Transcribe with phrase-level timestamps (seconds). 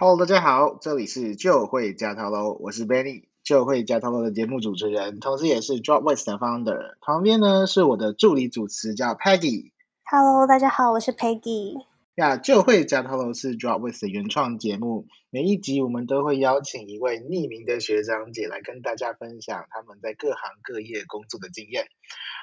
[0.00, 6.94] Hello，大家好，这里是就会加套喽，我是 Benny，就会加套喽的节目主持人，同时也是 Dropworks 的 founder。
[7.00, 9.72] 旁边呢是我的助理主持，叫 Peggy。
[10.04, 11.84] Hello，大家好，我是 Peggy。
[12.14, 21.84] 呀，就会加套楼是 Dropworks 的原创节目，每一集我们都会邀请一位匿名的学长姐来跟大家分享他们在各行各业工作的经验。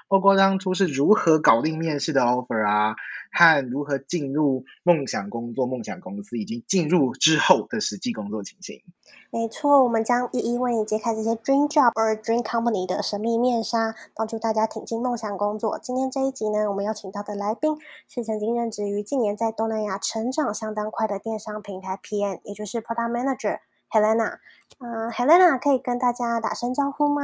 [0.08, 2.94] 包括当初是如何搞定面试的 offer 啊，
[3.32, 8.84] 和如何进入梦想工作、梦想公司，以及进入之后的实际工作情形。
[9.32, 15.80] 没错，我们将一一为你揭开这些 dream job or dream company 的神秘面纱，帮助大家挺进梦想工作。
[15.80, 17.76] 今天这一集呢，我们邀请到的来宾
[18.08, 24.40] 是曾经任职于近年在东南亚成长相当快的电商平台 PM，也就是 Product Manager Helena。
[24.80, 27.22] 嗯，Helena 可以跟大家打声招呼吗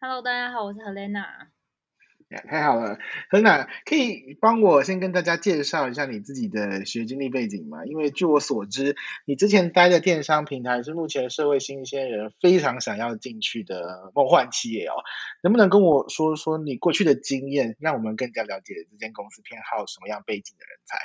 [0.00, 1.48] ？Hello，大家好，我是 Helena。
[2.28, 2.96] Yeah, 太好了
[3.28, 7.84] ，Helena，可以帮我先跟大家介绍一下你自己的学经历背景吗？
[7.84, 14.94] 因为据我所知，你之前待的电商平台是目前社会新鲜人非常想要进去的梦幻企业哦。
[15.42, 20.98] 能不能跟我说说你过去的经验，让我们更加了解这间公司偏好什么样背景的人才？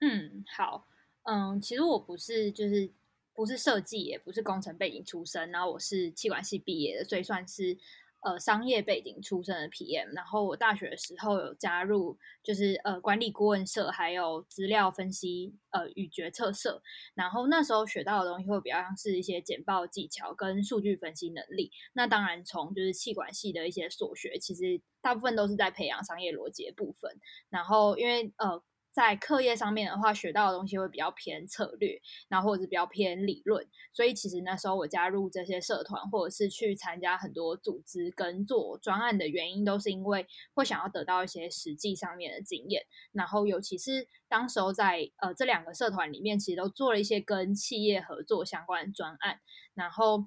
[0.00, 0.86] 嗯，好，
[1.30, 2.92] 嗯，其实我不是就是。
[3.34, 7.78] 不是设计，也不是工程背景出身，然后我是气管系毕业的，所以算是
[8.22, 10.12] 呃商业背景出身的 PM。
[10.12, 16.82] 然后我大学的时候有加入，就是呃管理顾问社，还有资料分析呃与决策社。
[17.14, 21.70] 然后那时候学到的东西会比较像是一些简报技巧跟数据分析能力。
[21.92, 27.08] 那当然从就是气管系的一些所学，其实大部分都是在培养商业逻辑的部分。
[27.50, 28.60] 然后因为呃。
[28.98, 33.64] 在课业上面的话，学到的东西会比较偏策略，然后或者是比较偏理论。
[33.92, 42.82] 所以其实那时候我加入这些社团，或者是去参加很多组织跟做专案的原因，都是因为会想要得到一些实际上面的经验。
[43.12, 49.38] 然后尤其是当时候在呃这两个社团里面，其实都做了一些跟企业合作相关的专案，
[49.74, 50.26] 然后。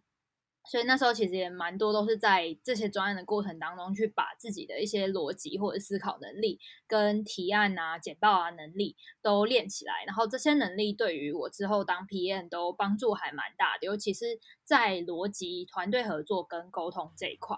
[0.64, 10.04] 所以那时候其实也蛮多，都是在这些专案的过程当中，去把自己的一些逻辑或者思考能力、跟提案啊、简报啊能力都练起来。
[10.06, 17.58] 然后这些能力对于我之后当 PM 都帮助还蛮大的，尤其是在逻辑、团队合作跟沟通这一块。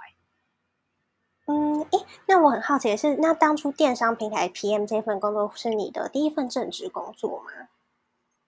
[1.46, 7.68] 嗯，诶，那我很好奇的是，那当初电商平台 PM 这份工作是你的第一份正职工作吗？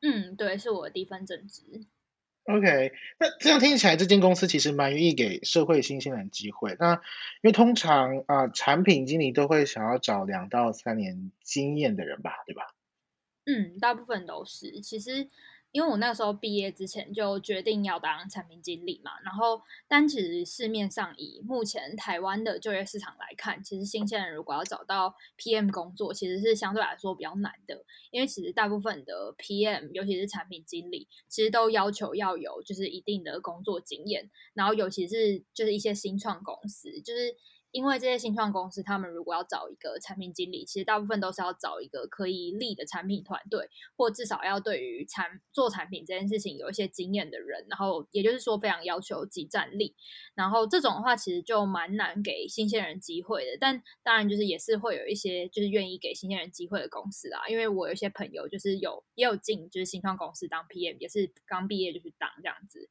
[0.01, 1.85] 嗯，对，是我的第一份正职。
[2.45, 6.75] OK，那这样听起来，这间公司其实蛮愿意给社会新鲜人机会。
[6.79, 12.67] 那因为通常啊、呃，产品经理都会想要找两到三年经验的人吧，对吧？
[13.47, 14.79] 嗯，大部分都是。
[14.81, 15.27] 其实。
[15.75, 37.35] 因为我那时候毕业之前就决定要当产品经理嘛，然后但其实市面上以目前台湾的就业市场来看，其实新鲜人如果要找到 PM 工作，其实是相对来说比较难的，因为其实大部分的 PM，尤其是产品经理，其实都要求要有就是一定的工作经验，然后尤其是就是一些新创公司，就是。
[37.75, 47.65] 因为这些新创公司，他们如果要找一个产品经理，其实大部分都是要找一个可以立的产品团队，或至少要对于产做产品这件事情有一些经验的人。
[47.69, 49.93] 然后也就是说，非常要求即战力。
[50.35, 53.57] 然后这种的话，其实就蛮难给新鲜人机会的。
[53.59, 57.41] 但当然，就是也是会有一些就是愿意给新鲜人机会的公司啦。
[57.49, 62.89] 因为我有一些朋友就是有也有进就是新创公司当 PM，也是刚毕业就去当这样子。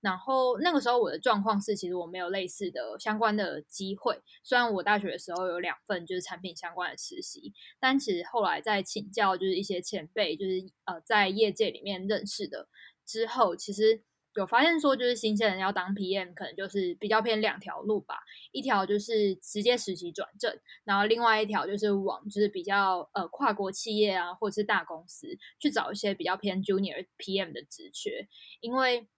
[0.00, 4.20] 然后那个时候我的状况是，其实我没有类似的相关的机会。
[4.44, 12.68] 虽然我大学的时候有两份就是产品相关的实习，但其实后来在请教就是一些前辈，就是呃在业界里面认识的
[13.04, 14.02] 之后，其实
[14.36, 18.18] 有发现说，就是新鲜人要当 PM，可能就是比较偏两条路吧。
[18.52, 25.26] 一条就是直接实习转正，然后另外一条就是往就是比较呃跨国企业啊，或者是大公司
[25.58, 28.28] 去找一些比较偏 Junior PM 的职缺，
[28.60, 29.08] 因为。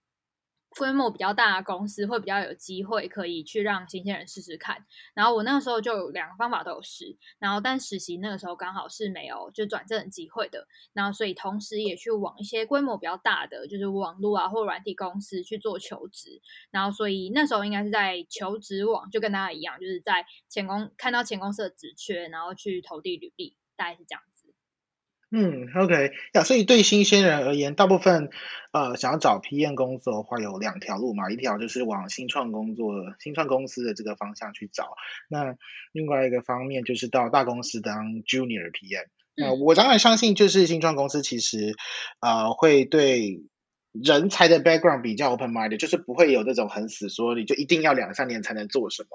[0.78, 16.40] 规模比较大的公司会比较有机会可以去让新鲜人试试看，然后我那个时候就有两个方法都有试，然后但实习那个时候刚好是没有就转正的机会的，然后所以同时也去往一些规模比较大的就是网络啊或软体公司去做求职，
[16.70, 24.37] 然后所以那时候应该是在求职网就跟大家一样，就是在前公看到前公司的职缺，然后去投递履历，大概是这样子。
[25.30, 28.30] 嗯，OK，呀，所以对新鲜人而言，大部分
[28.72, 34.94] 呃想要找 PM 工作的话，有两条路嘛，一条就是往新创工作、新创公司的这个方向去找，
[35.28, 35.54] 那
[35.92, 39.04] 另外一个方面就是到大公司当 Junior PM。
[39.36, 41.74] 那、呃、我当然相信，就是新创公司其实
[42.20, 43.42] 呃会对
[43.92, 49.08] 人才的 background 比较 open mind，就是不会有那种很死说你就一定要两三年才能做什么，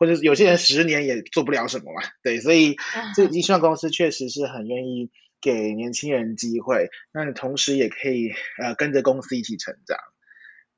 [0.00, 2.74] 或者有些人十年也做不了什么嘛，对，所以
[3.14, 5.12] 这新创公司确实是很愿意。
[5.42, 8.30] 给年轻人机会，那你同时也可以
[8.62, 9.98] 呃跟着公司一起成长。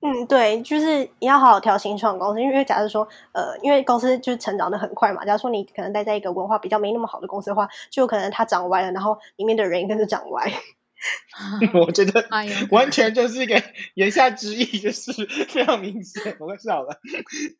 [0.00, 5.24] 嗯，对，就是你要好好调新创公司，因为假设说，呃，因为公司就是成长的很快嘛。
[5.24, 10.52] 假如说你可能待在一个文化比较没那么好的公司的话，就有可能它长歪了，然后里面的人跟着长歪。
[11.74, 12.26] 我觉得
[12.70, 13.62] 完全就是一个
[13.94, 15.12] 言下之意，就是
[15.48, 16.36] 非常明显。
[16.40, 16.98] 我笑了。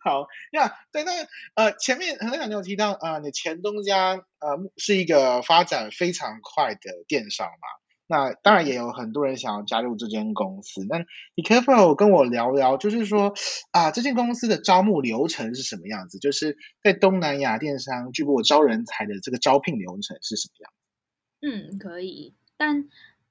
[0.01, 1.13] 好，那对那
[1.55, 7.69] 呃前面很多你有提到啊、呃，你前东家呃是一个发展非常快的电商嘛。
[8.07, 10.85] 那当然也有很多人想要加入这间公司。
[10.87, 10.99] 那
[11.35, 13.33] 你可否跟我聊聊，就是说
[13.71, 16.19] 啊，这间公司的招募流程是什么样子？
[16.19, 20.77] 就是在东南亚电商据我招人才的这个招聘流程是什么样子？
[21.47, 22.85] 嗯，可以，但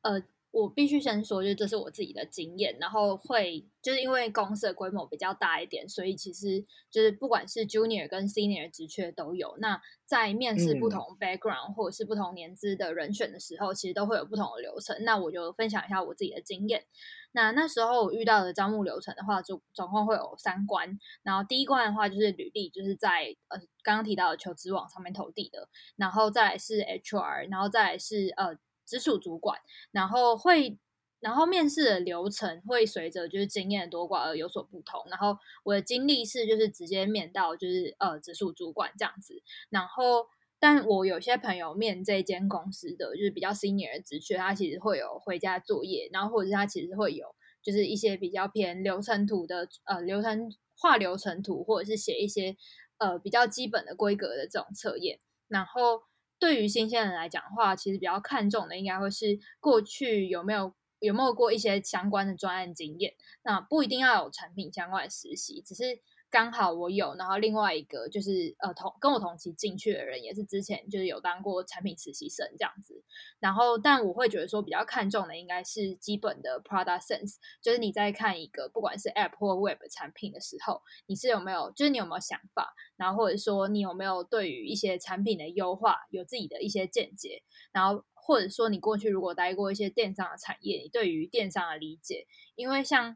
[0.04, 0.24] 呃。
[0.54, 9.58] 我必须先说，就这是我自己的经验，然后会就是因为公司的规模比较大一点，所以其实就是不管是 junior 跟 senior 职缺都有。
[9.58, 14.96] 那在面试不同 background 或者是不同年资的人选的时候，嗯、其实都会有不同的流程。
[15.04, 16.86] 那我就分享一下我自己的经验。
[17.32, 21.00] 那那时候我遇到的招募流程的话，就总共会有三关。
[21.24, 28.56] 然后第一关的话就是履历，就是在呃刚刚提到的求职网上面投递的，然后再来是 HR，然后再来是呃。
[28.94, 29.60] 直属主管，
[29.92, 30.78] 然后会，
[31.20, 35.04] 然后面试的流程会随着就是经验多寡而有所不同。
[35.10, 39.42] 然后我的经历是就是直接面到就是呃直属主管这样子。
[39.72, 40.28] 然后，
[40.60, 52.56] 但我有些朋友面这间公司的就是比较 senior 的职缺，他其实会有回家作业，然后或者是他其实会有就是一些比较偏流程图的呃流程画流程图，或者是写一些
[53.00, 55.18] 呃比较基本的规格的这种测验，
[55.48, 56.04] 然后。
[56.40, 63.14] 对于新鲜人来讲的话，其实比较看重的应该会是过去有没有有没有过一些相关的专案经验，
[63.44, 66.02] 那不一定要有产品相关的实习，只是。
[66.34, 73.04] 刚好我有，然后另外一个就是呃同跟我同期进去的人也是之前就是有当过产品实习生这样子，
[73.40, 92.26] 然后但我会觉得说比较看重的应该是基本的 product sense，就是你在看一个不管是 app 或 web 产品的时候，你是有没有就是你有没有想法，然后或者说你有没有对于一些产品的优化有自己的一些见解，然后或者说你过去如果待过一些电商的产业，你对于电商的理解，
[92.56, 93.16] 因为像。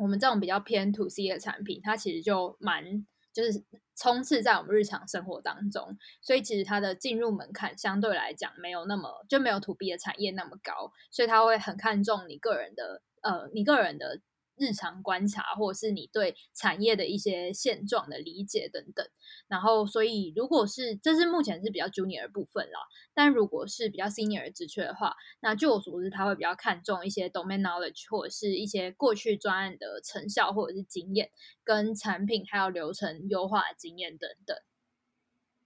[0.00, 3.62] 我们这种比较偏 to C 的产品，它其实就蛮就是
[3.96, 14.20] 充斥在我们日常生活当中，所以其实它的进入门槛相对来讲没有那么就没有 to B 的产业那么高，所以它会很看重你个人的呃你个人的。
[14.60, 19.08] 日常观察，或者是你对产业的一些现状的理解等等，
[19.48, 22.80] 然后，所以如果是这是目前是比较 junior 的部分啦，
[23.14, 31.30] 但如果是比较 senior 的职缺的话，那据我所知，他会比较看重一些 domain knowledge 或者是一些过去专案的成效或者是经验，
[31.64, 34.54] 跟产品还有流程优化的经验等等。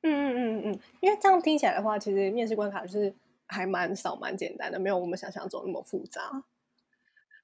[0.02, 3.12] 嗯嗯嗯嗯嗯，因为这样听起来的话，其实面试关卡就是
[3.46, 6.44] 还蛮少蛮简单的，没有我们想象中那么复杂。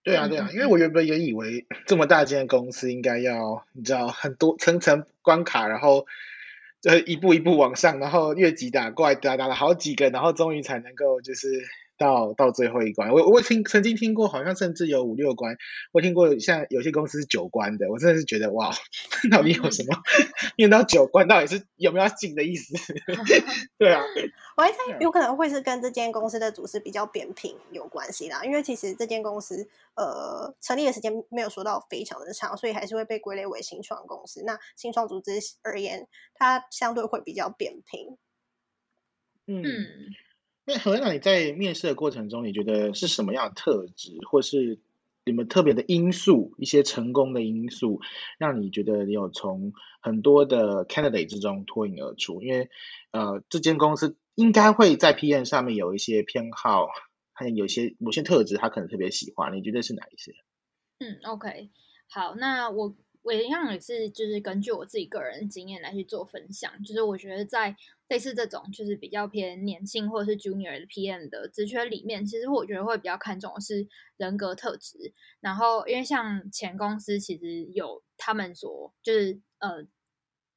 [0.02, 6.06] 对啊，对啊，因为我原本也以为这么大间公司应该要你知道很多层层关卡，然后
[6.80, 11.48] 就一步一步往上，然后越级打怪打打了好几个，然后终于才能够就是。
[12.00, 15.58] 到到最后一关，我我听曾经听过，好像甚至有五六关。
[15.92, 18.72] 我听过像有些公司是九关的，我真的是觉得哇，
[19.30, 19.98] 到底有什么？
[20.56, 22.74] 念到九关，到底是有没有要进的意思？
[23.76, 24.02] 对啊，
[24.56, 28.42] 我还猜有可能会是跟这间公司的组织比较扁平有关系啦。
[28.44, 34.42] 因为其实这间公司呃成立的时间没有说到非常的长，所以还是会被归类为新创公司。
[34.46, 35.32] 那新创组织
[35.62, 38.16] 而言，它相对会比较扁平。
[39.46, 39.66] 嗯。
[40.70, 44.78] 那 Helena，你在面试的过程中，你觉得是什么样的特质，或是
[45.24, 48.00] 你们特别的因素，一些成功的因素，
[48.38, 52.40] 让你觉得你有从很多的 candidate 之中脱颖而出？
[52.40, 52.70] 因为
[53.10, 56.86] 呃，这间公司应该会在 PM 上面有一些偏好，
[57.32, 59.52] 还有些某些特质，他可能特别喜欢。
[59.52, 60.32] 你觉得是哪一些？
[61.00, 61.70] 嗯，OK，
[62.08, 62.94] 好，那我。
[63.22, 66.82] 我一样也是，就是根据我自己个人经验来去做分享。
[66.82, 67.76] 就是我觉得在
[68.10, 73.88] 类似这种就是比较偏年轻或者是 junior 的 PM 的职缺里面，其实我觉得会比较看重的是
[74.18, 75.14] 人格特质。
[75.40, 79.86] 然后因为像前公司其实有他们所就是呃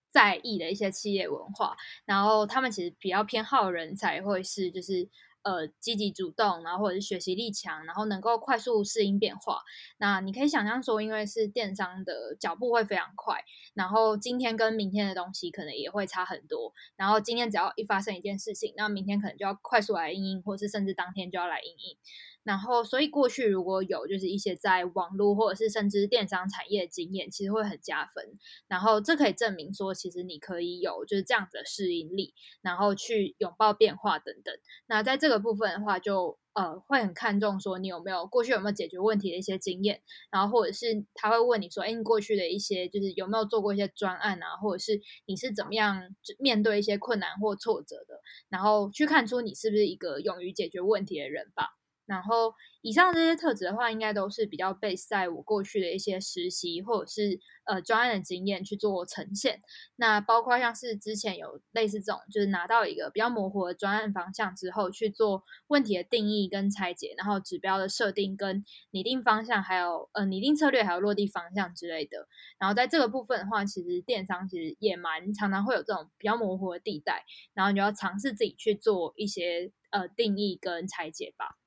[0.10, 5.08] 在意的一些企业文化，然后他们其实比较偏好人才会是就是。
[5.44, 9.62] 呃，积极主动，然后或者是学习力强，然后能够快速适应变化。
[9.98, 16.74] 那你可以想象说，因为是电商的脚步会非常快，然后今天跟明天的东西可能也会差很多。
[16.96, 21.98] 然后今天只要一发生一件事情，那明天可能就要快速来应应，或是甚至当天就要来应应。
[22.44, 28.38] 然后，所以过去如果有就是一些在网络或者是甚至电商产业经验，其实会很加分。
[28.68, 34.54] 然后这可以证明说，其实你可以有就是这样子的适应力，然后去拥抱变化等等。
[34.88, 46.02] 那在这个部分的话就，就呃会很看重说你有没有过去有没有解决问题的一些经验，然后或者是他会问你说，哎，你过去的一些就是有没有做过一些专案啊，或者是你是怎么样
[46.40, 51.70] 面对一些困难或挫折的，然后去看出你是不是一个勇于解决问题的人吧。
[52.06, 59.60] 然后，以上这些特质的话，应该都是比较 base 在我过去的一些实习或者是呃专案的经验去做呈现。
[59.96, 72.28] 那包括像是之前有类似这种，就是拿到一个比较模糊的专案方向之后，去做问题的定义跟拆解，然后指标的设定跟拟定方向，还有呃拟定策略，还有落地方向之类的。
[72.60, 81.58] 然后在这个部分的话，其实电商其实也蛮常常会有这种比较模糊的地带，然后你就要尝试自己去做一些呃定义跟拆解吧。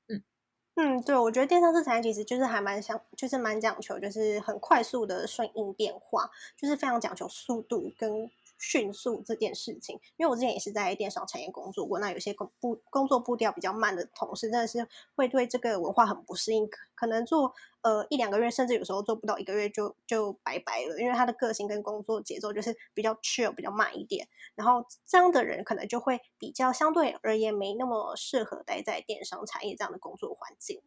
[0.78, 8.30] 嗯，对，我觉得电商这产业其实就是还蛮想，就是蛮讲求，就是很快速的顺应变化，就是非常讲求速度跟。
[8.58, 30.80] 迅速这件事情，因为我之前也是在电商产业工作过，那有些工步工作步调比较慢的同事，真的是会对这个文化很不适应，可能做呃一两个月，甚至有时候做不到一个月就就拜拜了，因为他的个性跟工作节奏就是比较 chill，比较慢一点，然后这样的人可能就会比较相对而言没那么适合待在电商产业这样的工作环境。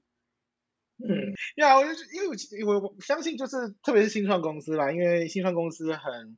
[0.97, 1.07] 嗯，
[1.55, 6.37] 呀，我就是因为因为我相信就是特别是新创公司啦，因为新创公司很。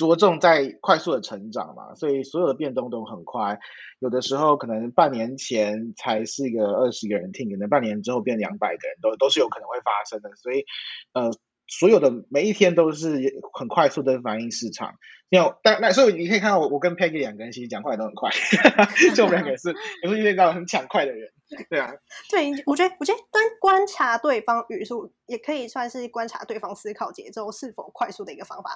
[0.00, 3.60] 着重在快速的成长嘛，所以所有的变动都很快。
[3.98, 10.34] 有的时候可能半年前才是一个二十个人 team，可能半年之后变两百个人都都是有可能会发生的。
[10.36, 10.64] 所以，
[11.12, 11.30] 呃，
[11.66, 14.94] 所有的每一天都是很快速的反应市场。
[15.28, 18.30] 有，但那所以你可以看到我，我跟 Peggy 两个人其实讲话也都很快，
[19.14, 21.30] 就我们两个也是也是遇见到很抢快的人。
[21.68, 21.92] 对啊，
[22.30, 28.70] 对，我觉得我觉得观观察对方语速也可以算是观察对方思考节奏是否快速的一个方法。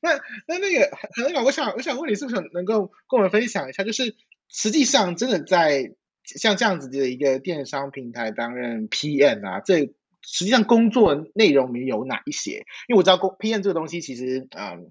[0.00, 0.14] 那
[0.46, 4.14] 那那个很很我想我想问你，是不是能够跟我们分享一下，就是
[4.48, 12.64] 实际上真的在像这样子的一个电商平台担任 PM 啊，这实际上工作内容里有哪一些？
[12.88, 14.90] 因为我知道工 PM 这个东西其实嗯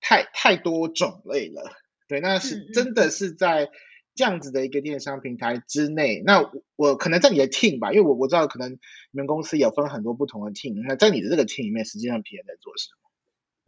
[0.00, 1.70] 太太多种类了，
[2.08, 3.68] 对，那是真的是在
[4.14, 8.78] 这样子的一个电商平台之内，那我，我可能在你的 team 吧，因为我我知道可能你
[9.12, 13.09] 们公司有分很多不同的 team，那在你的这个 team 里面，实际上 PM 在做什么？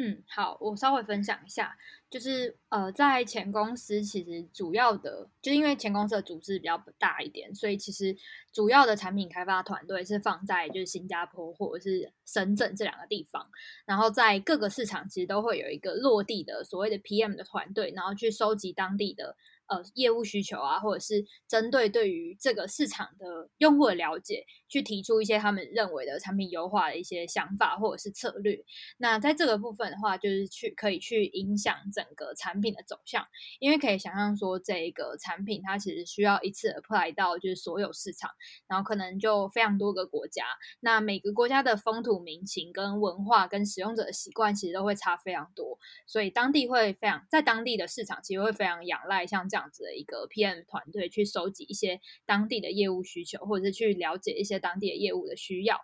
[0.05, 1.77] 嗯，好，我稍微分享一下，
[2.11, 8.17] 就是呃，在前公司其实主要的，就因为前公司的组织比较大一点，所以其实
[8.53, 13.49] 主要的产品开发团队是放在就是新加坡或者是深圳这两个地方，
[13.87, 19.37] 然后在各个市场其实都会有一个落地的所谓的 PM 的团队，然后去收集当地的。
[19.69, 28.65] 呃，业务需求啊，或者是针对对于这个市场的用户的了解，去提出一些他们认为的产品优化的一些想法或者是策略。
[28.99, 33.27] 那在这个部分的话，就是去可以去影响整个产品的走向，
[33.61, 38.29] 因为可以想象说，这个产品它其实需要一次 apply 到就是所有市场，
[38.67, 40.45] 然后可能就非常多个国家。
[40.81, 49.63] 那每个国家的风土民情跟文化跟使用者的习惯其实都会差非常多，所以当地会非常在当地的市场其实会非常仰赖像这样。
[49.63, 55.77] 这样子的一个 PM 团队去收集一些当地的业务需求，或者是去了解一些当地的业务的需要。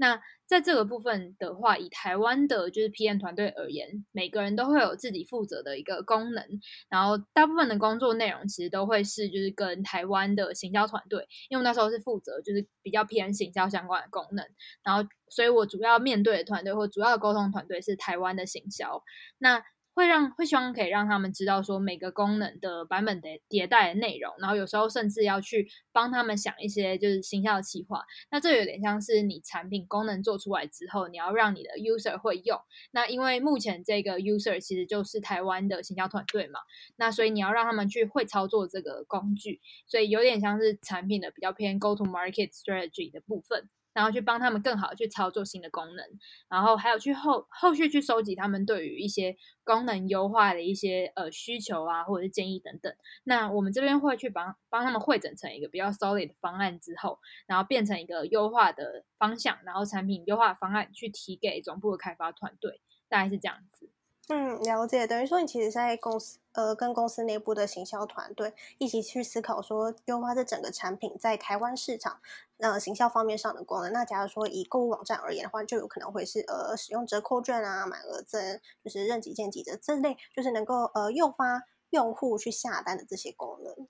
[0.00, 14.46] 那在这个部分的话，以台湾的就是 PM 团队而言，每个人都会有自己负责的一个功能，然后大部分的工作内容其实都会是就是跟台湾的行销团队，因为那时候是负责就是比较偏行销相关的功能，
[14.84, 19.02] 然后所以我主要面对的团队或主要的沟通团队是台湾的行销。
[19.38, 19.64] 那
[19.98, 28.04] 会让会希望可以让他们知道说每个功能的版本的迭代的内容，然后有时候甚至要去帮他们想一些就是行销的企划。
[28.30, 32.56] 那这有点像是你产品功能做出来之后，你要让你的 user 会用。
[32.92, 36.60] 那因为目前这个 user 其实就是台湾的行销团队嘛，
[36.94, 43.68] 那所以你要让他们去会操作这个工具，所以有点像是产品的比较偏 go to market strategy 的部分。
[43.98, 46.06] 然后去帮他们更好去操作新的功能，
[46.48, 52.94] 然后还有去后后续去收集他们对于一些功能优化的一些呃需求啊，或者是建议等等。
[53.24, 63.90] 那我们这边会去帮帮他们汇整成一个比较 solid 的方案之后，然后变成一个优化的方向，然后产品优化方案去提给总部的开发团队，大概是这样子。
[64.30, 65.06] 嗯，了解。
[65.06, 72.20] 等于说，你其实在公司，呃，跟公司内部的行销团队一起去思考，说优化这整个产品在台湾市场，
[72.58, 73.92] 呃，行销方面上的功能。
[73.92, 83.88] 那假如说以购物网站而言的话，就有可能会是呃，使用折扣券啊，满额赠，就是任几件几折这类，就是能够呃诱发用户去下单的这些功能。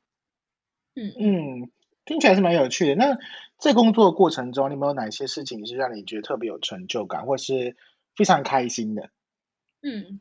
[0.97, 1.71] 嗯嗯。
[2.05, 2.95] 听起来是蛮有趣的。
[2.95, 3.19] 那
[3.59, 7.77] 在工作的过程中，你有没有哪些事情是让你觉得特别有成就感，或是
[8.17, 9.11] 非常开心的？
[9.83, 10.21] 嗯。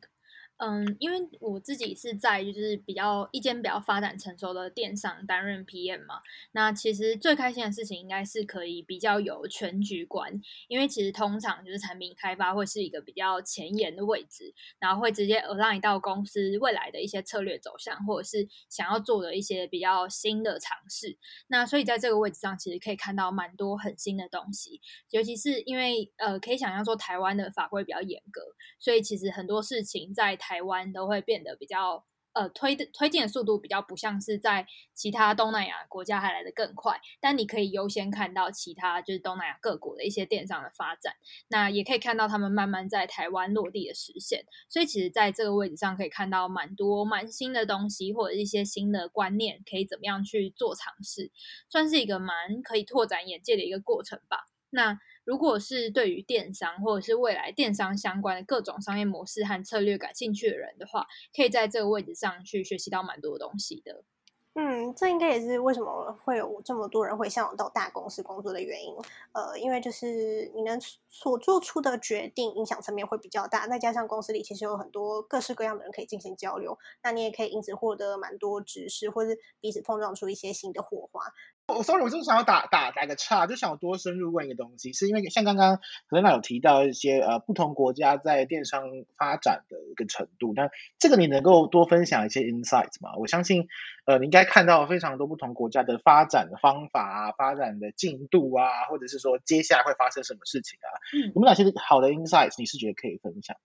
[0.58, 21.16] 嗯，因为我自己是在就是比较一间比较发展成熟的电商担任 PM 嘛，那其实最开心的事情应该是可以比较有全局观，因为其实通常就是产品开发会是一个比较前沿的位置，然后会直接 align 到公司未来的一些策略走向，或者是想要做的一些比较新的尝试。
[21.46, 28.42] 那所以在这个位置上，其实可以看到蛮多很新的东西，尤其是因为呃可以想象说台湾的法规比较严格，
[28.80, 41.14] 所以其实很多事情在台台湾都会变得比较呃推的推进的速度比较不像是在其他东南亚国家还来得更快，但你可以优先看到其他就是东南亚各国的一些电商的发展，
[41.48, 51.30] 那也可以看到他们慢慢在台湾落地的实现，所以其实在这个位置上可以看到蛮多蛮新的东西或者一些新的观念，可以怎么样去做尝试，
[51.68, 54.46] 算是一个蛮可以拓展眼界的一个过程吧。
[54.70, 54.98] 那
[55.28, 61.06] 如果是对于电商或者是未来电商相关的各种商业模式和策略感兴趣的人的话，
[61.36, 64.04] 可以在这个位置上去学习到蛮多东西的。
[64.54, 68.94] 嗯，这应该也是为什么会有这么多人会向往到大公司工作的原因。
[69.32, 81.20] 呃，因为就是你能所做出的决定影响层面会比较大，再加上公司里其实有很多各式各样的人可以进行交流，那你也可以因此获得蛮多知识，或是彼此碰撞出一些新的火花。
[81.68, 88.84] 我 sorry，我就是想要打打打个岔，就想要多深入问一个东西，是因为像刚刚 Helena 有提到一些呃不同国家在电商
[89.18, 93.14] 发展的一个程度，那这个你能够多分享一些 insights 吗？
[93.18, 93.68] 我相信
[94.06, 103.56] 呃你应该看到非常多不同国家的发展的方法啊，发展的进度啊，或者是说接下来会发生什么事情啊，嗯，有没有哪些好的 insights 你是觉得可以分享？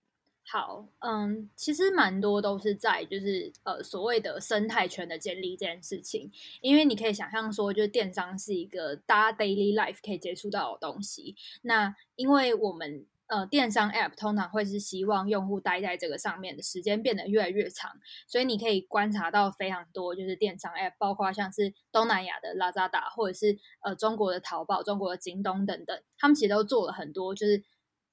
[0.46, 11.34] 好，嗯，其实蛮多都是在就是呃所谓的生态圈的建立这件事情，因为你可以想象说，就是电商是一个大家 daily life 可以接触到的东西。
[11.62, 17.90] 那因为我们呃电商 app 通常会是希望用户待在这个上面的时间变得越来越长，
[18.28, 27.64] 所以你可以观察到非常多就是电商 app，包括像是东南亚的 Lazada 或者是呃中国的淘宝、中国的京东等等，他们其实都做了很多就是。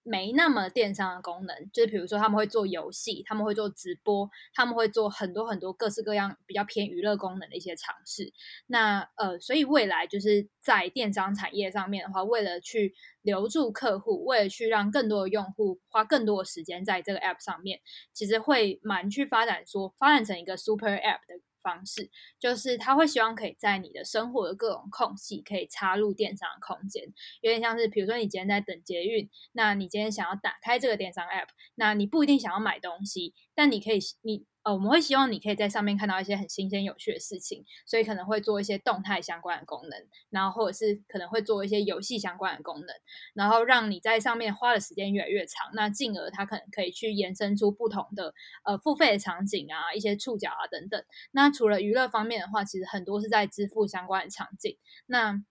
[0.03, 8.33] 没那么电商的功能，就是比如说他们会做游戏，他们会做直播，他们会做很多很多各式各样比较偏娱乐功能的一些尝试。
[8.67, 17.79] 那呃，所以未来就是在电商产业上面的话，为了去留住客户，为了去让更多的用户花更多的时间在这个 app 上面，
[18.13, 21.39] 其实会蛮去发展说，发展成一个 super app 的。
[21.62, 27.04] 方式就是他会希望可以在你的生活的各种空隙可以插入电商的空间，
[27.41, 34.47] 有点像是比如说你今天在等捷运，那你今天想要打开这个电商 app，那你不一定想要买东西，但你可以你。
[34.63, 42.95] 呃，我们会希望你可以在上面看到一些很新鲜有趣的事情，所以可能会做一些动态相关的功能，然后或者是可能会做一些游戏相关的功能，
[43.34, 51.04] 然后让你在上面花的时间越来越长，那进而它可能可以去延伸出不同的呃付费的场景啊，一些触角啊等等。
[51.32, 54.78] 那除了娱乐方面的话，其实很多是在支付相关的场景。
[55.08, 55.43] 那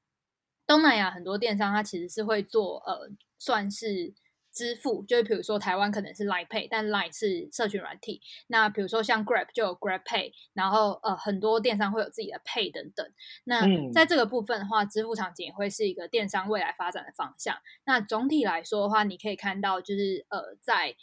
[0.68, 4.14] 东南亚很多电商它其实是会做呃，算是。
[4.60, 8.20] 支付就是，比如说台湾可能是 Line Pay，但 Line 是社群软体。
[8.48, 13.06] 那比如说像 Grab 就有 Grab Pay，然后呃很多电商会有自己的 Pay 等等。
[13.44, 17.56] 那在这个部分的话，支付场景也会是一个电商未来发展的方向。
[17.86, 20.94] 那总体来说的话，你可以看到就是呃在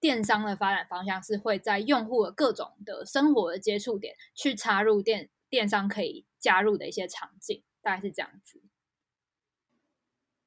[0.00, 8.62] 电商的发展方向是会在用户的各种的生活的接触点去插入电电商可以加入的一些场景，大概是这样子。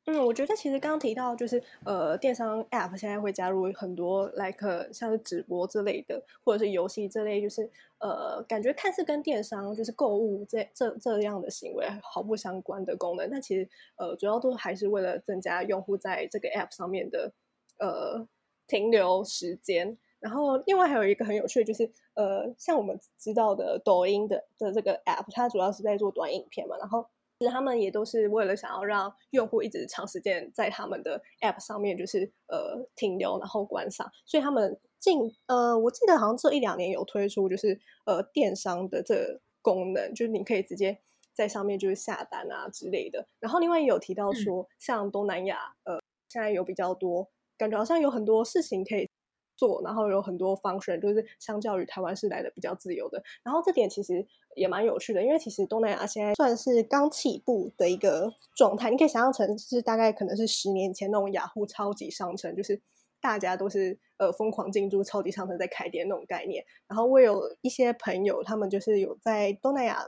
[0.08, 17.34] 嗯，我觉得其实刚刚提到就是呃，电商 App 现在会加入很多 like 像是直播之类的，或者是游戏之类，就是呃，感觉看似跟电商就是购物这这这样的行为毫不相关的功能，但其实呃，主要都还是为了增加用户在这个 App 上面的
[17.80, 18.28] 呃
[18.68, 19.98] 停留时间。
[20.20, 27.08] 然后另外还有一个很有趣的就是呃，像我们知道的抖音的的这个 App，它主要是在做短影片嘛，然后。
[27.40, 34.10] 其实他们也都是为了想要让用户一直长时间在他们的 App 上面，就是呃停留，然后观赏。
[34.26, 40.98] 所以他们近呃，我记得好像这一两年有推出，就是呃电商的这个功能，就是你可以直接
[41.34, 43.28] 在上面就是下单啊之类的。
[43.40, 49.10] 然后另外也有提到说，像东南亚呃现在有比较多，感觉好像有很多事情可以。
[49.56, 53.22] 做，然后有很多 function，就是相较于台湾是来的比较自由的。
[53.44, 58.90] 然后这点其实也蛮有趣的，因为其实东南亚现在算是刚起步的一个状态。
[58.90, 62.82] 你可以想象成是大概可能是十年前那种雅虎超级商城，就是
[63.22, 66.64] 大家都是呃疯狂进驻超级商城在开店那种概念。
[66.88, 70.08] 然后我有一些朋友，他们就是有在东南亚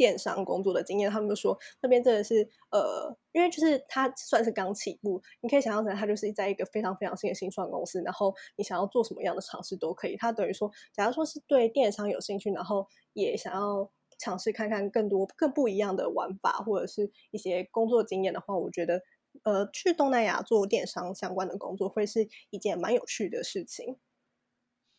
[0.00, 10.16] 电商工作的经验，他们就说那边真的是呃，因为就是它算是刚起步，你可以想象成它就是在一个非常非常新的新创公司，然后你想要做什么样的尝试都可以。
[10.16, 19.02] 它等于说，假如说是对电商有兴趣，然后也想要尝试看看更多更不一样的玩法，或者是一些工作经验的话，我觉得
[19.42, 23.98] 呃，去东南亚做电商相关的工作会是一件蛮有趣的事情。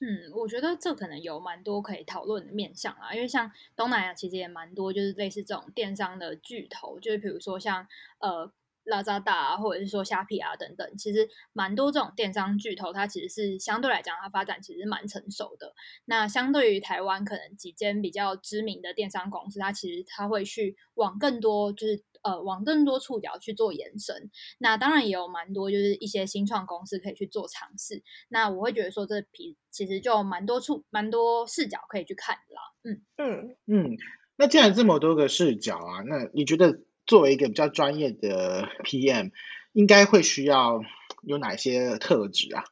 [0.02, 7.88] 嗯，我觉得这可能有蛮多可以讨论的面向啦，因为像东南亚其实也蛮多，就是类似这种电商的巨头，就是比如说像
[8.20, 8.52] 呃。
[8.86, 15.76] 拉扎达啊，或者是说虾皮啊等等，其实蛮多这种电商巨头，它其实是相对来讲，它发展其实蛮成熟的。
[16.06, 24.30] 那相对于台湾，可能几间比较知名的电商公司，它其实它会去往更多，就是呃往更多触角去做延伸。
[24.58, 28.04] 那当然也有蛮多，就是一些新创公司可以去做尝试。
[28.30, 32.62] 那我会觉得说，这皮其实就蛮多处、蛮多视角可以去看的啦。
[32.84, 33.98] 嗯嗯嗯。
[34.36, 36.80] 那既然这么多个视角啊，那你觉得？
[37.08, 39.32] 作为一个比较专业的 PM，
[39.74, 40.82] 应该会需要
[41.24, 42.64] 有哪些特质啊？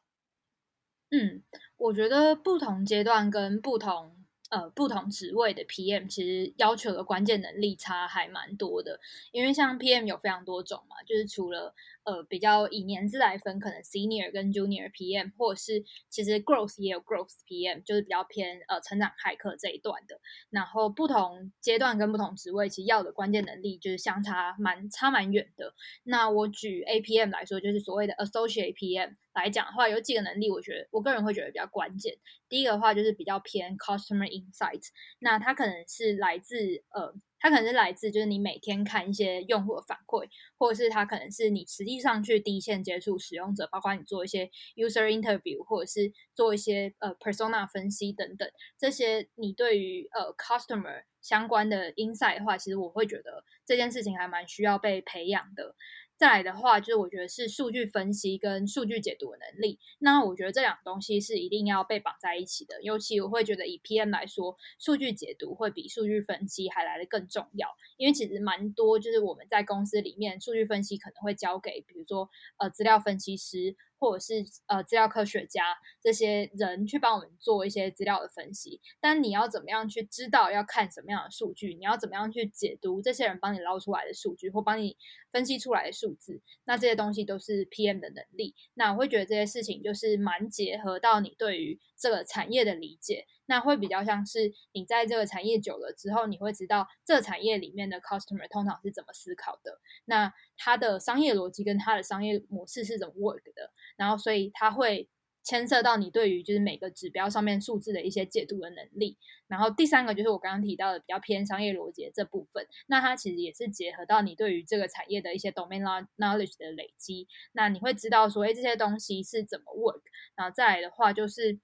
[1.09, 1.41] 嗯，
[1.77, 4.18] 我觉得不同阶段跟不同
[4.49, 8.99] 呃不同职位的 PM，其实要求的关键能力差还蛮多的。
[9.31, 20.19] 因为像 PM 有非常多种嘛，就是除了呃，比较以年资来分，可能 senior 跟 junior PM，或者是其实 growth 也有 growth PM，就是比较偏呃成长骇客这一段的。
[20.49, 25.75] 然后不同阶段跟不同职位，其实要的关键能力就是相差蛮差蛮远的。
[26.03, 32.15] 那我举 APM 来说，就是所谓的 associate PM 来讲的话，有几个能力，我觉得我个人会觉得比较关键。
[32.47, 34.83] 第一个的话就是比较偏 customer insight，
[35.19, 37.13] 那它可能是来自呃。
[37.41, 55.77] 它可能是来自，就是你每天看一些用户的反馈，或者是它可能是你实际上去第一线接触使用者，包括你做一些 user interview，或者是做一些呃 persona 分析等等，这些你对于呃 customer 相关的 insight 的话，其实我会觉得这件事情还蛮需要被培养的。
[56.19, 59.79] 再来的话，就是我觉得是数据分析跟数据解读的能力。
[59.99, 62.83] 那我觉得这两个东西是一定要被绑在一起的。
[62.83, 67.69] 尤其我会觉得以 PM 来说，数据解读会比数据分析还来得更重要。
[67.95, 73.77] 因为其实蛮多就是我们在公司里面，数据分析可能会交给比如说呃资料分析师。
[73.99, 75.63] 或者是呃资料科学家
[76.01, 81.73] 这些人去帮我们做一些资料的分析，但你要怎么样去知道要看什么样的数据？
[81.73, 84.95] 你要怎么样去解读这些人帮你捞出来的数据或帮你
[85.31, 86.41] 分析出来的数字？
[86.63, 88.55] 那这些东西都是 PM 的能力。
[88.73, 93.25] 那我会觉得这些事情就是蛮结合到你对于这个产业的理解。
[93.45, 105.09] 那会比较像是你在这个产业久了之后，你会知道这产业里面的 customer 通常是怎么思考的，那它的商业逻辑跟它的商业模式是怎么 work 的，然后所以它会
[105.43, 109.17] 牵涉到你对于就是每个指标上面数字的一些解读的能力。
[109.47, 115.81] 然后第三个就是我刚刚提到的比较偏商业逻辑这部分，那它其实也是结合到你对于这个产业的一些 domain
[116.17, 120.03] knowledge 的累积，那你会知道说，哎，这些东西是怎么 work，
[120.35, 121.59] 然后再来的话就是。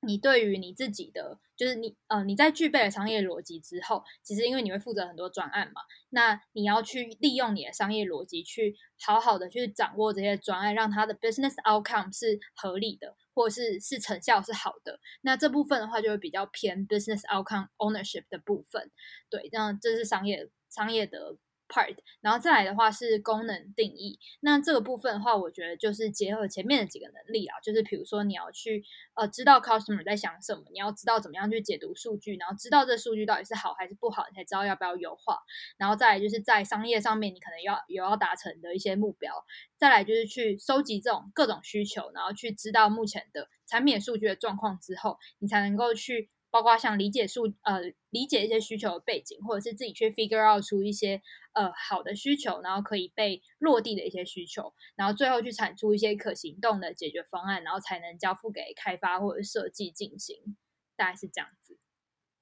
[0.00, 5.80] 你对于你自己的，就是你呃，你在具备了商业逻辑之后，其实因为你会负责很多专案嘛，
[6.10, 15.00] 那你要去利用你的商业逻辑去好好的去掌握这些专案，让它的 business outcome 是合理的，或者是是成效是好的。
[15.22, 18.90] 那这部分的话，就会比较偏 business outcome ownership 的部分。
[19.30, 21.36] 对，那这是商业商业的。
[21.68, 24.18] part，然后再来的话是功能定义。
[24.40, 35.38] 那这个部分的话，我觉得就是结合前面的几个能力啊，就是比如说你要去呃知道 customer 在想什么，你要知道怎么样去解读数据，然后知道这数据到底是好还是不好，你才知道要不要优化。
[35.76, 39.32] 然后再来就是在商业上面，你可能要有要达成的一些目标。
[39.76, 46.30] 再来就是去收集这种各种需求，然后去知道目前的产品数据的状况之后，你才能够去。
[46.50, 47.80] 包括像理解数呃
[48.10, 51.20] 理解一些需求的背景，或者是自己去 figure out 出一些
[51.52, 60.56] 呃好的需求，然后可以被落地的一些需求，然后最后去产出一些可行动的解决方案，然后才能交付给开发或者设计进行，
[60.96, 61.78] 大概是这样子。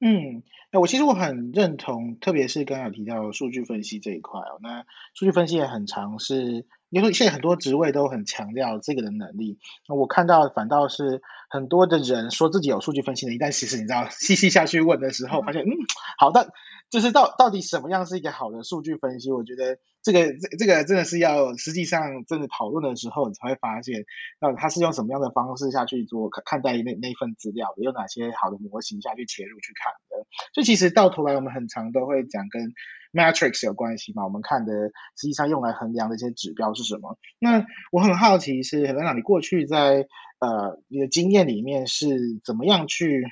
[0.01, 6.67] 嗯，那我其实我很认同，特别是刚刚有提到数据分析这一块哦，那数据分析也很常是。
[6.91, 11.23] 因为现在很多职位都很强调这个的能力，那我看到反倒是
[11.55, 15.71] 很多的人说自己有数据分析能力，但其实你知道细细下去问的时候，发现嗯，
[16.19, 16.49] 好的，
[16.91, 19.31] 就是到到底什么样是一个好的数据分析？
[19.31, 24.05] 我觉得这个这这个真的是要实际上真的讨论的时候，你才会发现，
[24.41, 30.27] 那他是用什么样的方式下去做看待那那份资料的，有哪些好的模型下去切入去看的。
[30.55, 32.73] 所以其实到头来，我们很常都会讲跟。
[33.15, 34.25] matrix 有关系嘛？
[34.25, 34.73] 我们看的
[35.15, 37.17] 实际上用来衡量的一些指标是什么？
[37.39, 40.09] 那我很好奇是 Helena，你过去在
[40.45, 43.25] 呃你的经验里面是怎么样去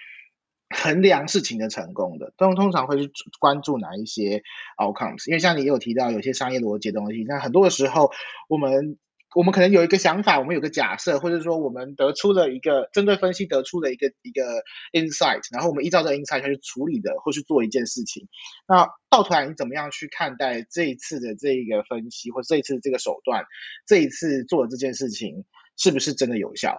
[0.74, 4.42] 衡量事情的成功的，通通常会去关注哪一些
[4.78, 8.10] outcomes，因为像你也有提到有些商业逻辑的东西，那很多的时候
[8.48, 8.98] 我们
[9.34, 18.28] 我们可能有一个想法，我们有个假设，或者说我们得出了一个针对分析得出了一个一个 insight，然后我们依照这 insight 去处理的或去做一件事情，
[18.66, 23.44] 那到头来你怎么样去看待这一次的这一个分析，或这一次这个手段，
[23.86, 25.44] 这一次做的这件事情
[25.76, 26.78] 是不是真的有效？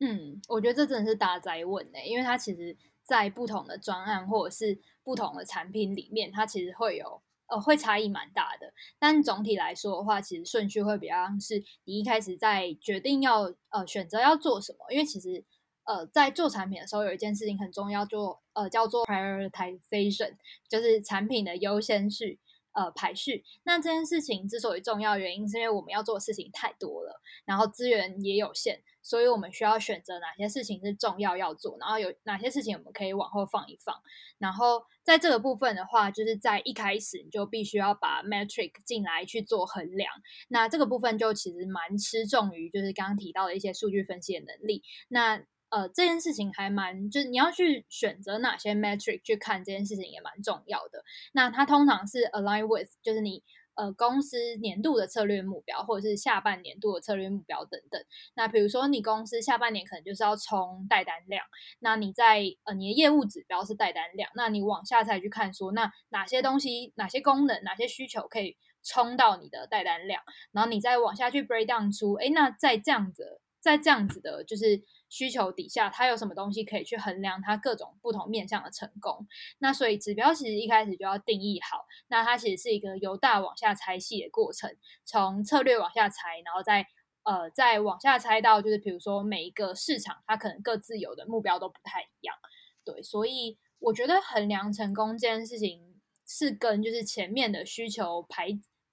[0.00, 2.76] 嗯，我觉得这真的是大哉问呢，因为它其实。
[3.08, 8.70] 在不同的专案或者是不同的产品里面，它其实会有呃会差异蛮大的。
[8.98, 15.42] 但总体来说的话，其实顺序会比较像是你一开始在决定要呃选择要做什么，因为其实
[15.84, 20.34] 呃在做产品的时候有一件事情很重要，就呃叫做 prioritization，
[20.68, 22.38] 就是产品的优先序。
[22.72, 23.44] 呃，排序。
[23.64, 33.94] 那这件事情之所以重要，原因是因为我们要做的事情太多了，然后资源也有限，所以我们需要选择哪些事情是重要要做，然后有哪些事情我们可以往后放一放。
[34.38, 40.12] 然后在这个部分的话，就是在一开始你就必须要把 metric 进来去做衡量。
[40.48, 44.84] 那这个部分就其实蛮吃重于就是刚刚提到的一些数据分析的能力。
[45.08, 51.04] 那呃，这件事情还蛮，就是你要去选择哪些 metric 去看这件事情也蛮重要的。
[51.32, 58.02] 那它通常是 align with，就是你呃公司年度的策略目标，或者是下半年度的策略目标等等。
[58.34, 61.44] 那比如说你公司下半年可能就是要冲带单量，
[61.80, 74.82] 那你在呃你的业务指标是带单量，那你往下才去看说，那哪些东西、哪些功能、哪些需求可以冲到你的带单量，然后你再往下去 break down 出，哎，那在这样子，在这样子的，就是。
[75.08, 79.26] 需求底下，它有什么东西可以去衡量它各种不同面向的成功？
[79.58, 81.86] 那所以指标其实一开始就要定义好。
[82.08, 86.86] 那它其实是一个由大往下拆细的过程，从策略往下拆，然后再
[87.22, 92.36] 呃再往下拆到就是比如说每一个市场它可能各自有的目标都不太一样。
[92.84, 98.48] 对，所以我觉得衡量成功这件事情是跟就是前面的需求排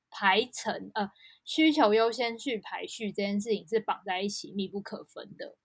[0.10, 1.12] 排程呃
[1.44, 5.58] 需求优先去排序这件事情是绑在一起密不可分的。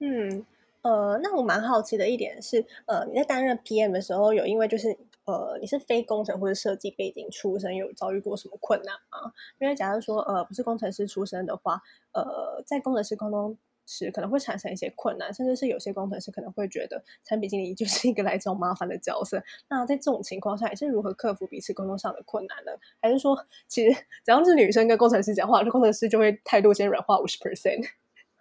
[0.00, 0.46] 嗯，
[0.82, 9.32] 呃，那我蛮好奇的一点是，呃，你在担任 PM 的时候，有因为就是呃，你是非工程或者设计背景出身，有遭遇过什么困难吗？
[9.58, 11.82] 因为假如说呃，不是工程师出身的话，
[12.12, 19.42] 呃，在工程师沟通时可能会产生一些困难，甚至是有些工程师可能会觉得产品经理就是一个来找麻烦的角色。
[19.68, 22.72] 那在这种情况下，你是如何克服彼此沟通上的困难呢？
[23.02, 23.92] 还是说，其实
[24.24, 27.84] 只要是女生跟工程师讲话，这工程师就会态度先软化五十 percent？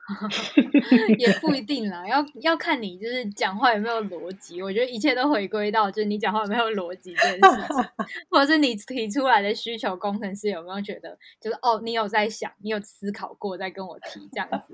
[1.20, 4.62] 也不一 定啦，要要看你就是讲话有没有逻辑。
[4.62, 7.39] 我觉得一切都回归到就是你讲话有没有逻辑这件事
[7.74, 7.86] 情，
[8.32, 14.74] 或者是你提出来的需求，工程师有没有觉得就是哦，你有在想，你有思考过再跟我提这样子。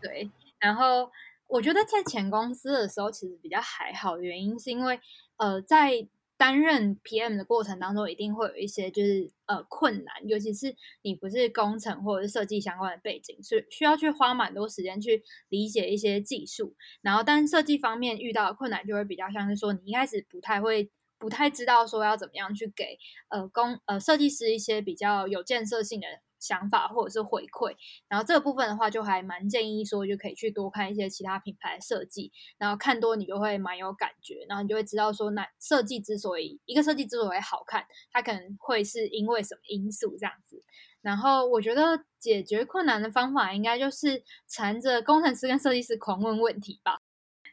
[0.00, 1.10] 对，然后
[1.48, 5.00] 我觉得在前公司的时候其实比较还好的原因是因为
[5.38, 6.06] 呃在。
[6.38, 16.74] 担任 PM 的过程当中，一定会有一些就是呃困难，尤其是你不是工程或者是设计相关的背景，所以需要去花蛮多时间去理解一些技术。
[17.02, 22.96] 然后，但设计方面遇到的困难就会比较像是说，你一开始不太会、不太知道说要怎么样去给
[23.30, 26.06] 呃工呃设计师一些比较有建设性的。
[26.38, 27.74] 想法或者是回馈，
[28.08, 40.62] 然后这个部分的话，就还蛮建议说，就可以去多看一些其他品牌设计，然后看多你就会蛮有感觉，然后你就会知道说，那设计之所以一个设计之所以好看，它可能会是因为什么因素这样子。
[41.00, 46.98] 然后我觉得解决困难的方法，应该就是缠着工程师跟设计师狂问问题吧。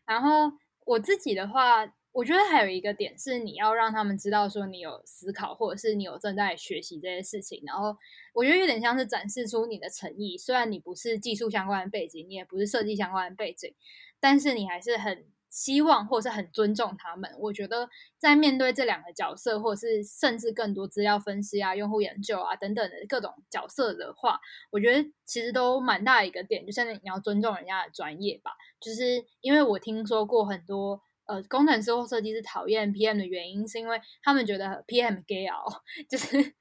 [0.06, 0.52] 然后
[0.86, 1.86] 我自己的话。
[2.16, 7.62] 我觉得还有一个点是，你要让他们知道说你有思考，或者是你有正在学习这些事情。
[7.66, 7.94] 然后
[8.32, 10.38] 我觉得有点像是展示出你的诚意。
[10.38, 13.76] 虽然你不是技术相关的背景，你也不是设计相关的背景，
[14.18, 17.30] 但是你还是很希望或是很尊重他们。
[17.38, 24.40] 我觉得在面对这两个角色，或者是甚至更多资料分析啊、用户研究啊等等的各种角色的话，
[24.72, 28.52] 我觉得其实都蛮大一个点，就是你要尊重人家的专业吧。
[28.80, 31.02] 就是因为我听说过很多。
[31.28, 35.58] 呃，工程师或设计师讨厌 PM 的原因，是因为他们觉得 PM gay 哦，
[36.10, 36.54] 就是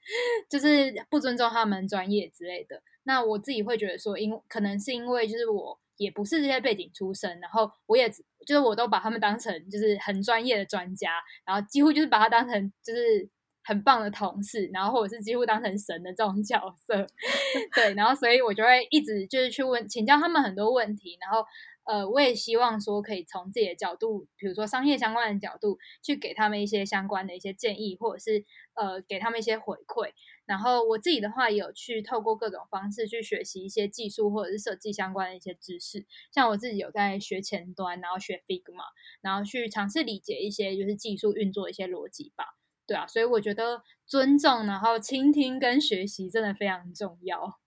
[0.49, 2.83] 就是不尊重他们专业之类的。
[3.03, 13.29] 那我自己会觉得说，因可能是因为就是我也不是这些背景出身，然后我也就是我都把他们当成就是很专业的专家，然后几乎就是把他当成就是
[13.65, 17.07] 很棒的同事，然后或者是几乎当成神的这种角色。
[17.77, 21.45] 对，然后所以我就会一直就是去问请教他们很多问题，然后。
[21.85, 28.45] 呃，我也希望说可以从自己的角度，比如说商业相关的角度，去给他们一些相关的一些建议，或者是
[28.75, 30.11] 呃，给他们一些回馈。
[30.47, 36.05] 然后我自己的话，有去透过各种方式去学习一些技术或者是设计相关的一些知识。
[36.33, 38.85] 像我自己有在学前端，然后学 Figma，
[39.23, 42.57] 然后去尝试理解一些就是技术运作的一些逻辑吧。
[42.87, 47.59] 对啊，所以我觉得尊重，然后倾听跟学习真的非常重要。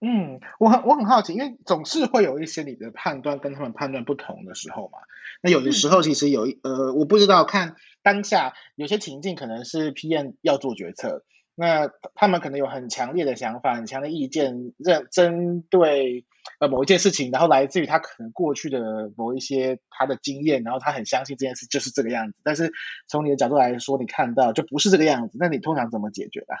[0.00, 4.98] 嗯，我很我很好奇，因为总是会有一些你的判断跟他们判断不同的时候嘛。
[5.42, 11.22] 那有的时候其实有一、嗯、呃，我不知道看当下有些情境可能是 PM 要做决策，
[11.54, 16.24] 那他们可能有很强烈的想法、很强的意见，认针对
[16.60, 22.38] 呃某一件事情，然后来自于他可能过去的某一些他的经验，然后他很相信这件事就是这个样子。
[22.42, 22.72] 但是
[23.06, 26.56] 从你的角度来说，你看到就不是这个样子，那你通常怎么解决啊？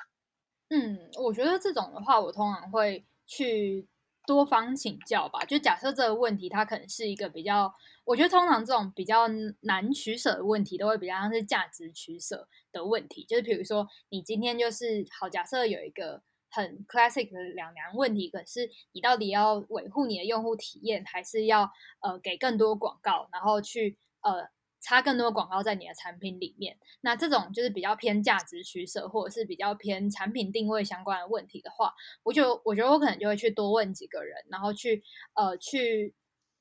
[0.70, 3.88] 嗯，我觉得这种的话，我通常会去
[4.26, 5.42] 多方请教吧。
[5.46, 7.72] 就假设这个问题，它可能是一个比较，
[8.04, 9.26] 我觉得通常这种比较
[9.62, 13.24] 难取舍的问题，都会比较像是价值取舍的问题。
[13.24, 24.50] 就是比如说，你今天就是好，假设有一个很 classic 的两难问题，可是你到底要维护你的用户体验，还是要呃给更多广告，然后去呃。
[24.80, 35.02] 插更多广告在你的产品里面，那这种就是比较偏价值取舍，或者是比较偏产品定位相关的问题的话，我就我觉得我可能就会去多问几个人，然后去
[35.34, 36.14] 呃去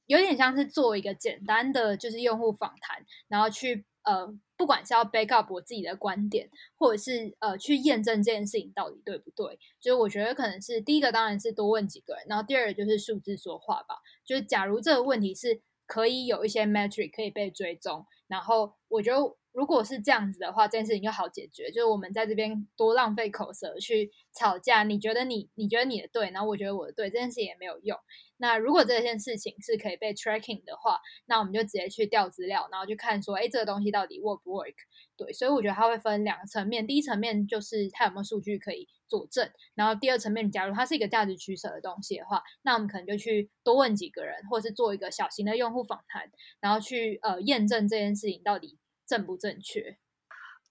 [0.07, 4.27] 有点像是做一个简单的就是用户访谈，然后去呃
[4.57, 15.61] 不管是要 back up 我自己的观点，或者是呃去验证这件事情到底对不对，就是我觉得可能是第一个当然是多问几个人，然后第二个就是数字说话吧，就是假如这个问题是。
[15.87, 21.71] 可以有一些 metric 可以被追踪，然后我觉得如果是这样子的话，这件事情就好解决。
[21.71, 27.97] 就是我们在这边多浪费口舌去吵架，你觉得你你觉得你的对，然后我觉得我的对，这件事情也没有用。
[28.37, 34.75] 那如果这件事情是可以被 tracking 的话，那我们就直接去调资料，然后去看说，哎，这个东西到底 work 不 work？
[35.17, 49.97] 对，所以我觉得它会分两个层面，第一层面就是它有没有数据可以佐证，然后第二层面，假如它是一个价值取舍的东西的话，那我们可能就去多问几个人，或是做一个小型的用户访谈，然后去呃验证这件事情到底正不正确。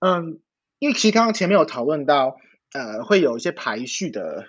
[0.01, 0.40] 嗯，
[0.79, 2.37] 因为其实刚刚前面有讨论到，
[2.75, 4.46] 呃，会有一些排序的。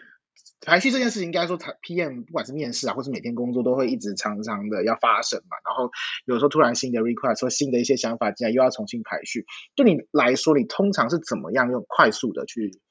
[0.60, 5.56] 排序这件事情，应该说，PM 不管是面试啊，或是每天工作，都会一直常常的要发生嘛。
[5.64, 5.92] 然后
[6.26, 9.46] 有时候突然新的 request 或新的一些想法进来，又要重新排序。
[9.76, 12.82] 对你来说，你通常是怎么样用快速的去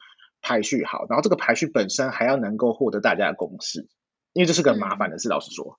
[0.41, 1.07] 排序好？
[1.09, 3.89] 然后这个排序本身还要能够获得大家的共识，
[4.33, 5.29] 因为这是个麻烦的事。
[5.29, 5.79] 嗯、老实说，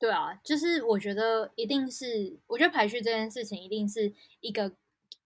[0.00, 4.72] 对啊，就是我觉得一定是，我觉得排序这件事情一定是一个。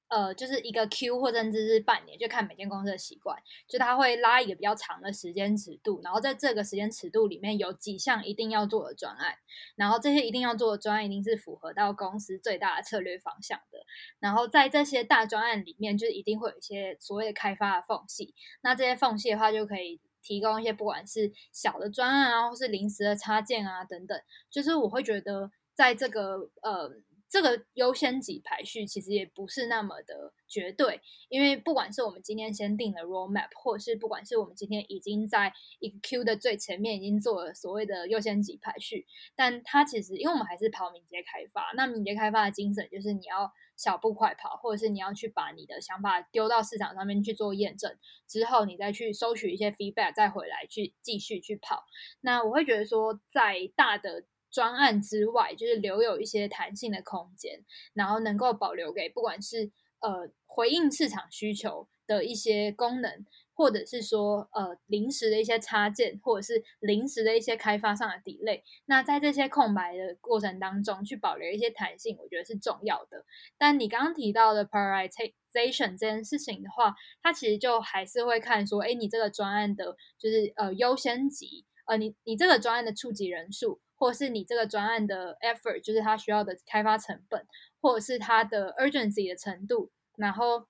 [0.09, 9.35] 呃，就是一个 Q 或者甚至是半年，就看每间公司的习惯，就他会拉一个比较长的时间尺度，然后在这个时间尺度里面有几项一定要做的专案，
[9.75, 13.79] 然后这些一定要做的专案一定是符合到公司最大的策略方向的，
[14.21, 26.91] 然后在这些大专案里面，就一定会有一些所谓的开发的缝隙，那这些缝隙的话，就可以提供一些不管是小的专案啊，或是临时的插件啊等等，就是我会觉得在这个呃。
[27.35, 51.85] 这个优先级排序其实也不是那么的绝对，因为不管是我们今天先定了 roadmap，或是不管是我们今天已经在一个 Q 的最前面已经做了所谓的优先级排序，但它其实因为我们还是跑敏捷开发，那敏捷开发的精神就是你要小步快跑，或者是你要去把你的想法丢到市场上面去做验证，之后你再去收取一些 feedback，再回来去继续去跑。
[52.21, 54.23] 那我会觉得说，在大的
[54.55, 68.63] 专案之外，就是留有一些弹性的空间，然后能够保留给不管是呃回应市场需求的一些功能，或者是说呃临时的一些插件，或者是临时的一些开发上的 delay。
[68.85, 73.25] 那在这些空白的过程当中，去保留一些弹性，我觉得是重要的。
[73.59, 83.81] 但你刚刚提到的 prioritization 这件事情的话，它其实就还是会看说，哎，你这个专案的就是呃优先级，呃你你这个专案的触及人数。
[83.97, 87.47] 或是你这个专案的 effort，就是它需要的开发成本，
[87.81, 90.67] 或者是它的 urgency 的程度，然后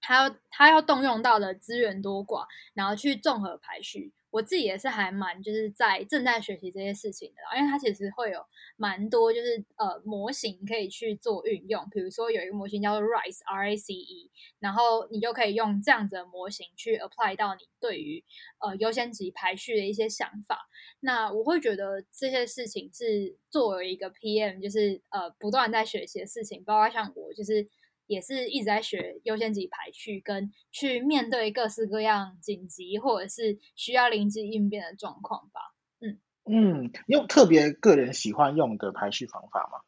[0.00, 4.12] 它要它要动用到的资源多寡，然后去综合排序。
[4.36, 8.38] 我自己也是还蛮就是在正在学习这些事情的，因为它其实会有
[8.76, 18.22] 蛮多就是呃模型可以去做运用，比如说有一个模型叫做 RICE R A C E，然后你就可以用这样子的模型去 apply 到你对于
[18.58, 20.68] 呃优先级排序的一些想法。
[21.00, 27.66] 那我会觉得这些事情是作为一个 PM 就是呃不断在学习的事情，包括像我就是。
[28.06, 35.74] 也是一直在学优先级排序，跟去面对各式各样紧急或者是需要临机应变的状况吧。
[36.00, 39.80] 嗯嗯，你有特别个人喜欢用的排序方法吗？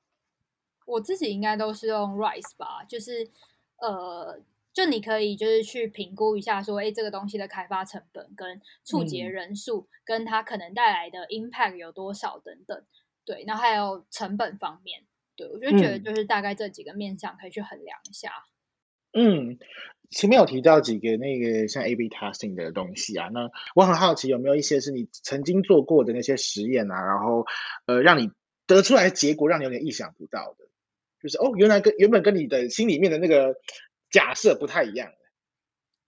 [0.87, 3.31] 我自己应该都是用 RICE 吧，就是
[3.77, 4.41] 呃，
[4.73, 12.85] 就你可以就是去评估一下，说，哎，这个东西的开发成本跟触及人数，嗯、跟它可能带来的 impact 有多少等等，
[13.25, 15.05] 对，然后还有成本方面，
[15.39, 18.31] 对，我就觉得就是大概这几个面向可以去衡量一下。
[19.15, 19.59] 嗯。
[20.11, 27.45] 前面有提到几个那个像 A/B testing 的东西啊，那我很好奇有没有一些是你曾经做过的那些实验啊，然后
[27.85, 28.31] 呃让你
[28.67, 30.65] 得出来的结果让你有点意想不到的，
[31.21, 33.57] 就是哦原来跟原本跟你的心里面的那个
[34.11, 35.13] 假设不太一样。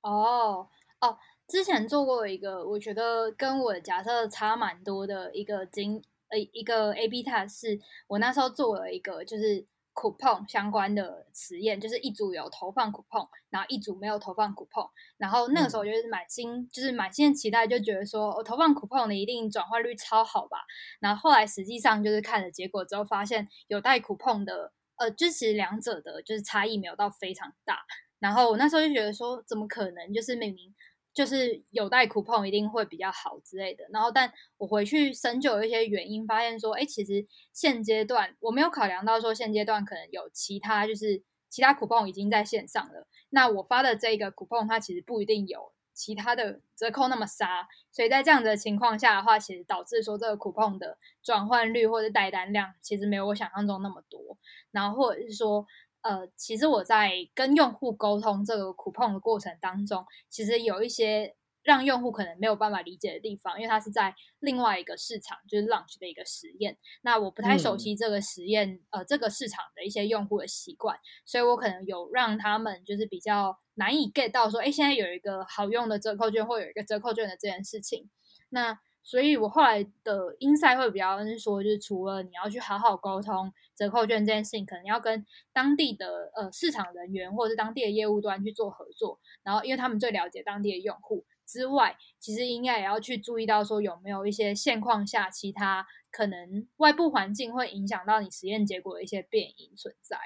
[0.01, 0.70] 哦
[1.01, 9.66] 哦，之前做过一个我觉得跟我的假设差蛮多的一个经呃一个 A/B test 是我那时候做了一个就是。
[9.93, 20.59] coupon 相关的实验，就是一组有投放 coupon，然后一组没有投放 coupon，然后那个时候就是满心、嗯、就是满心期待，就觉得说我投放 coupon 的一定转换率超好吧。
[21.01, 27.81] 然后后来实际上就是看了结果之后，发现有带 coupon 的，呃，就其实两者的就是差异没有到非常大。
[28.20, 30.14] 然后我那时候就觉得说，怎么可能？
[30.14, 30.72] 就是明明。
[31.12, 54.38] 就是有带 coupon 一定会比较好之类的，然后但我回去深究一些原因，发现说，哎，其实现阶段我没有考量到说现阶段可能有其他就是其他 coupon 已经在线上了，那我发的这个 coupon 它其实不一定有其他的折扣那么杀，所以在这样的情况下的话，其实导致说这个 coupon 的转换率或者带单量其实没有我想象中那么多，
[54.70, 55.66] 然后或者是说。
[56.03, 66.78] 呃，其实我在跟用户沟通这个 coupon 的过程当中，其实有一些让用户可能没有办法理解的地方，因为它是在另外一个市场，就是 launch 的一个实验。
[67.03, 78.09] 那我不太熟悉这个实验，嗯、呃，这个市场的一些用户的习惯，所以我可能有让他们就是比较难以 get 到说，哎，现在有一个好用的折扣券或有一个折扣券的这件事情。
[78.48, 100.18] 那所以我后来的 insight 会比较是说，就是除了你要去好好沟通折扣券这件事情，可能要跟当地的呃市场人员或者是当地的业务端去做合作，然后因为他们最了解当地的用户之外，其实应该也要去注意到说有没有一些现况下其他可能外部环境会影响到你实验结果的一些变因存在。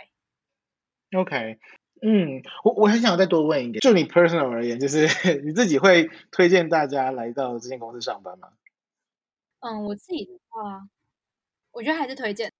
[1.16, 1.59] OK，
[2.03, 5.07] 嗯，我我很想再多问一点，就你 personal 而言，就是
[5.45, 8.49] 你自己会推荐大家来到这间公司上班吗？
[9.65, 10.87] 嗯，我自己的话，
[11.73, 12.53] 我觉得还是推荐。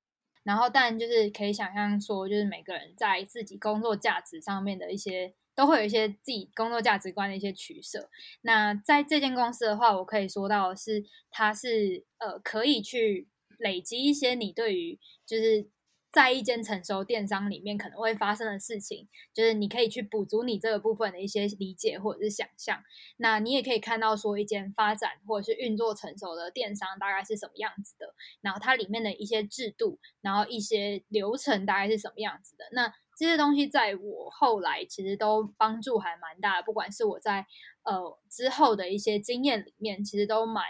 [0.45, 8.11] 然后，但就是可以想象说，就是每个人在自己工作价值上面的一些，都会有一些自己工作价值观的一些取舍。
[8.43, 13.29] 那在这间公司的话，我可以说到是，它是呃，可以去
[13.59, 15.69] 累积一些你对于就是。
[16.15, 22.81] 在一间成熟电商里面可能会发生的事情，就是你可以去补足你这个部分的一些理解或者是想象。
[23.17, 32.65] 那你也可以看到说一间发展或者是运作成熟的电商大概是什么样子的，然后它里面的一些制度，然后一些流程大概是什么样子的。
[32.71, 32.87] 那
[33.19, 37.45] 这些东西在我后来其实都帮助还蛮大的，不管是我在
[37.83, 40.63] 呃之后的一些经验里面，其实都蛮。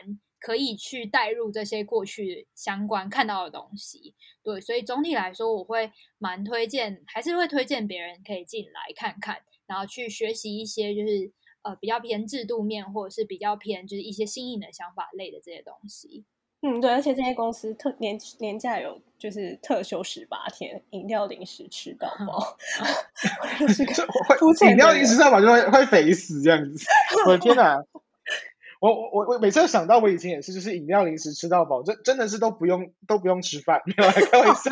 [0.45, 11.33] 可以去带入这些过去相关看到的东西，对，所以总体来说，我会蛮推荐，还是会推荐别人可以进来看看，然后去学习一些就是
[11.63, 16.27] 呃比较偏制度面，或者是比较偏就是一些新颖的想法类的这些东西。
[16.61, 22.55] 嗯，对，而且这些公司特年年假有就是特休十八天，饮料零食吃到饱，
[23.59, 23.83] 就是
[24.29, 26.85] 会饮料零食吃到饱就会会肥死这样子，
[27.27, 27.83] 我的天哪！
[28.85, 34.71] 我我我我每次都想到我以前也是，就是饮料零食吃到饱，真真的是都不用都不用吃饭， 没有来开玩笑，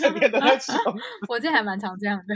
[0.00, 0.70] 整天都在吃。
[1.28, 2.34] 我这还蛮常这样的。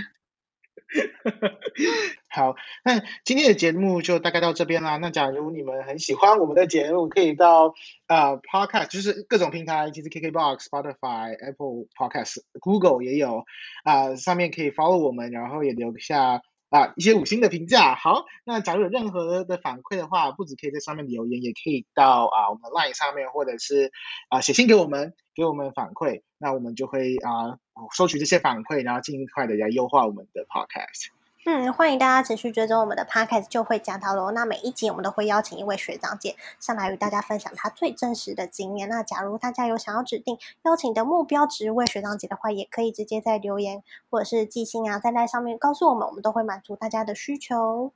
[2.28, 4.96] 好，那今天的节目就大概到这边啦。
[4.96, 7.72] 那假如你们很喜欢我们的节目，可以到
[8.08, 13.44] 呃 Podcast，就是各种平台，其实 KKBox、Spotify、Apple Podcast、Google 也有
[13.84, 16.42] 啊、呃，上面可以 follow 我们，然后也留下。
[16.72, 17.94] 啊，一些五星的评价。
[17.94, 23.92] 好，那假如有任何的反馈的话，不止可以在上面留言，也可以到啊我们 LINE 上面，或者是
[24.30, 26.22] 啊写信给我们，给我们反馈。
[26.38, 27.58] 那我们就会啊
[27.94, 31.21] 收取这些反馈，然后尽快的来优化我们的 Podcast。
[31.44, 34.30] 嗯，欢迎大家持续追踪我们的 Podcast 就会讲到喽。
[34.30, 38.88] 那每一集我们都会邀请一位学长姐上来与大家分享她最真实的经验。
[38.88, 47.92] 那假如大家有想要指定邀请的目标职位学长姐的话，也可以直接在留言或者是寄信啊，在那上面告诉我们，我们都会满足大家的需求。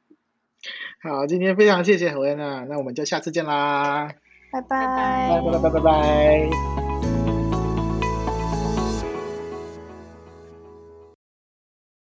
[1.01, 4.09] 好，今天非常谢谢 Helena，那我们就下次见啦，
[4.51, 4.87] 拜拜，
[5.31, 6.96] 拜拜拜拜拜拜。